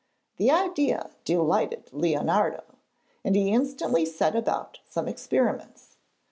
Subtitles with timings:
[0.37, 2.63] The idea delighted Leonardo,
[3.23, 5.97] and he instantly set about some experiments.